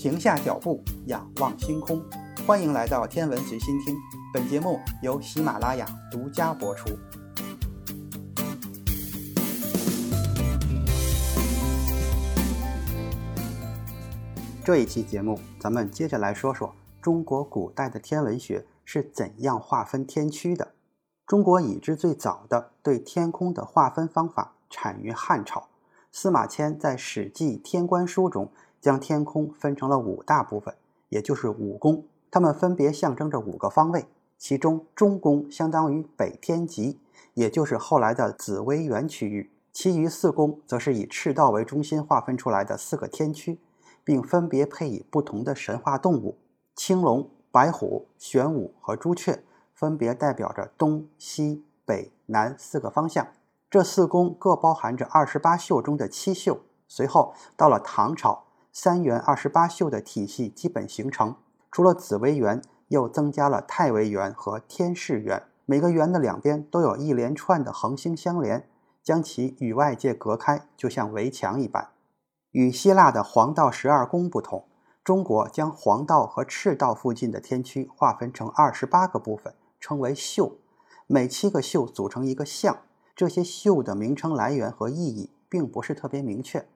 [0.00, 2.02] 停下脚步，仰望星空。
[2.46, 3.94] 欢迎来到天文随心听，
[4.32, 6.88] 本节目由喜马拉雅独家播出。
[14.64, 20.72] 这一期节目，咱们接着来说说中国古代的天文学是怎样划分天区的。
[21.26, 25.68] 中国已知最早的对天空的划分方法产于汉朝，
[26.10, 30.74] 司马迁在《史记·天官书》中将天空分成了五大部分，
[31.08, 34.06] 也就是五宫，它们分别象征着五个方位。
[34.38, 36.98] 其中，中宫相当于北天极，
[37.34, 43.58] 也就是后来的紫微垣区域；其余四宫则是以赤道为中心划分出来的四个天区。
[44.02, 46.38] 并分别配以不同的神话动物：
[46.74, 49.44] 青龙、白虎、玄武和朱雀，
[49.74, 53.28] 分别代表着东西北南四个方向。
[53.68, 56.62] 这四宫各包含着二十八宿中的七宿。
[56.88, 61.36] 随后到了唐朝，三元二十八宿的体系基本形成。
[61.70, 65.42] 除了紫微垣，又增加了太微垣和天市垣。
[65.66, 68.68] 每个垣的两边都有一连串的恒星相连，
[69.04, 71.90] 将其与外界隔开，就像围墙一般。
[72.50, 74.64] 与希腊的黄道十二宫不同，
[75.04, 80.58] 中国将黄道和赤道附近的天区划分成二十八个部分，称为宿。
[81.06, 82.78] 每七个宿组成一个象，
[83.14, 86.66] 这些宿的名称来源和意义并不是特别明确。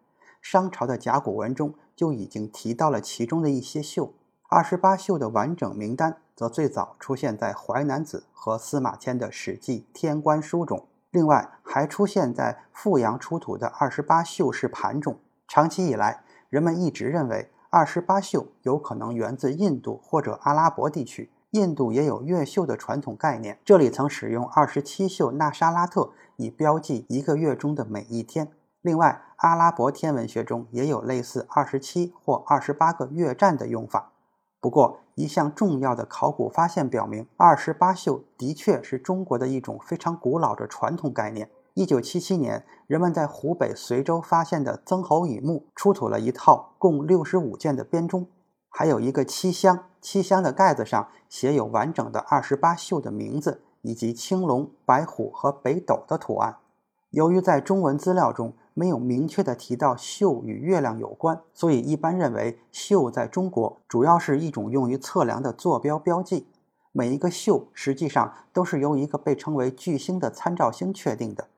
[0.45, 4.13] 商朝的甲骨文中就已经提到了其中的一些宿。
[4.51, 15.19] 二十八宿的完整名单则最早出现在《淮南子》和司马迁的《史记·天官书》中，另外还出现在阜阳出土的二十八宿式盘中。
[15.49, 21.31] 长期以来，人们一直认为二十八宿有可能源自印度或者阿拉伯地区。
[21.53, 28.51] 印度也有月宿的传统概念，这里曾使用二十七宿那沙拉特以标记一个月中的每一天。
[28.85, 34.13] 另外，阿拉伯天文学中也有类似二十七或二十八个月占的用法。
[34.61, 41.49] 不过，一项重要的考古发现表明，二十八宿的确是中国的一种非常古老的传统概念。
[41.73, 48.27] 一九七七年，人们在湖北随州发现的曾侯乙墓出土了一套共六十五件的编钟，
[48.69, 56.59] 还有一个漆箱，漆箱的盖子上写有完整的二十八宿的名字，以及青龙、白虎和北斗的图案。
[57.09, 66.49] 由于在中文资料中没有明确的提到宿与月亮有关，所以一般认为宿在中国主要是一种用于测量的坐标标记。
[66.93, 71.49] 每一个宿实际上都是由一个被称为巨星的参照星确定的。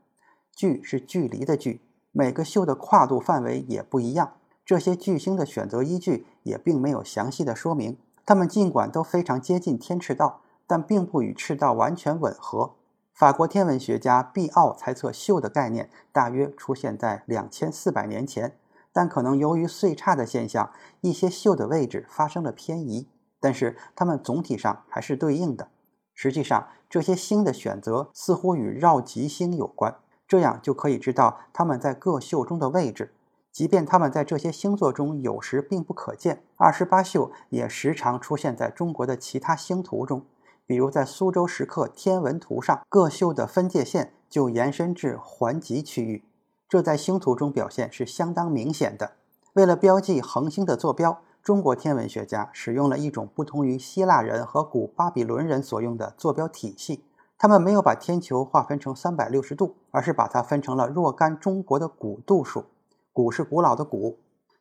[0.55, 1.81] 距是距离的距，
[2.13, 4.35] 每个宿的跨度范围也不一样。
[4.65, 7.99] 这些巨星的选择依据也并没有详细的说明。
[8.25, 12.75] 它们尽管都非常接近天赤道，但并不与赤道完全吻合。
[13.17, 18.59] 法国天文学家毕奥猜测，宿的概念大约出现在两千四百年前，
[18.93, 23.09] 但可能由于岁差的现象，一些宿的位置发生了偏移。
[23.41, 25.69] 但是它们总体上还是对应的。
[26.13, 29.97] 实际上，这些星的选择似乎与绕极星有关。
[30.29, 33.15] 这样就可以知道它们在各宿中的位置，
[33.51, 36.43] 即便它们在这些星座中有时并不可见。
[36.57, 40.27] 二十八宿也时常出现在中国的其他星图中，
[40.67, 46.25] 比如在苏州石刻天文图上，各宿的分界线就延伸至环极区域，
[46.69, 49.13] 这在星图中表现是相当明显的。
[49.53, 57.05] 为了标记恒星的坐标，中国天文学家使用了一种不同于希腊人和古巴比伦人所用的坐标体系。
[57.39, 62.65] 他们没有把天球划分成三百六十度，而是把它分成了若干中国的古度数。
[63.13, 64.19] 古是古老的古，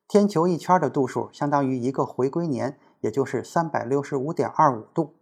[0.08, 5.14] 天球一圈的度数相当于一个回归年，也就是三百六十五点二五度。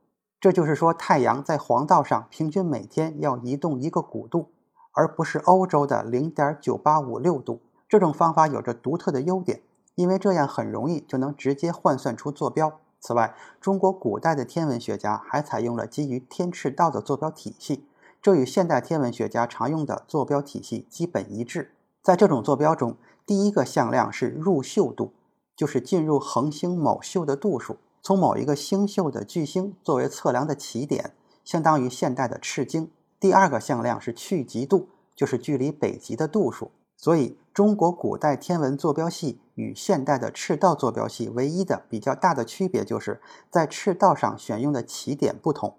[0.43, 4.49] 这就是说，太阳在黄道上平均每天要移动一个古度，
[4.91, 7.61] 而不是欧洲的零点九八五六度。
[7.87, 9.61] 这种方法有着独特的优点，
[9.95, 12.73] 因为这样很容易就能直接换算出坐标。
[12.99, 17.87] 此外，中国古代的天文学家还采用了基于天赤道的坐标体系，
[18.21, 21.71] 这与现代天文学家常用的坐标体系基本一致。
[22.01, 25.13] 在这种坐标中，第一个向量是入宿度，
[25.55, 31.13] 就是进入恒星某宿的度数，从某一个星宿的巨星作为测量的起点，
[31.45, 32.91] 相当于现代的赤经。
[33.17, 36.71] 第二个向量是去极度，就是距离北极的度数。
[36.97, 45.77] 所以，中国古代天文坐标系与现代的赤道坐标系唯一的比较大的区别，就是在赤道上选用的起点不同。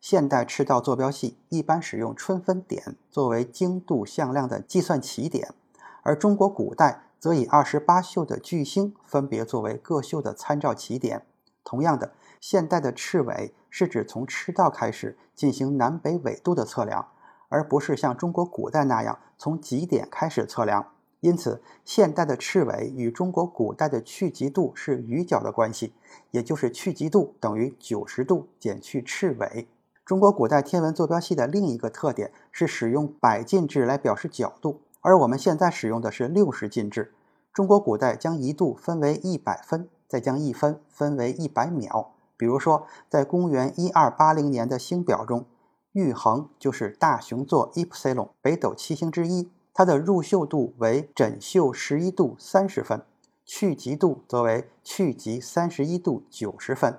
[0.00, 5.54] 现代赤道坐标系一般使用春分点作为经度向量的计算起点，
[6.02, 11.22] 而中国古代则以二十八宿的巨星分别作为各宿的参照起点。
[11.70, 17.06] 同样的，现代的赤纬是指从赤道开始进行南北纬度的测量。
[17.48, 20.86] 而不是像中国古代那样从极点开始测量，
[21.20, 25.94] 因此，现代的赤纬与中国古代的去极度是余角的关系，
[26.32, 29.68] 也就是去极度等于九十度减去赤纬。
[30.04, 37.12] 中国古代天文坐标系的另一个特点是使用百进制来表示角度，而我们现在使用的是六十进制。
[37.52, 42.10] 中国古代将一度分为一百分，再将一分分为一百秒。
[42.36, 45.46] 比如说，在公元一二八零年的星表中，
[45.92, 49.52] 玉衡就是大熊座 Epsilon 北斗七星之一。
[49.72, 53.06] 它的入宿度为枕宿十一度三十分，
[53.44, 56.98] 去极度则为去极三十一度九十分。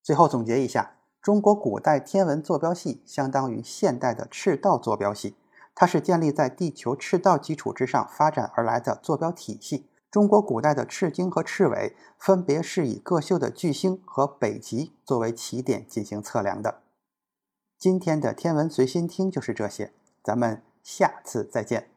[0.00, 5.34] 最后总结一下，中国古代天文坐标系相当于现代的赤道坐标系，
[5.74, 9.88] 它是建立在地球赤道基础之上发展而来的坐标体系。
[10.14, 16.82] 中国古代的赤经和赤尾分别是以各宿的巨星和北极作为起点进行测量的。
[17.76, 19.92] 今天的天文随心听就是这些。
[20.22, 21.93] 咱们下次再见。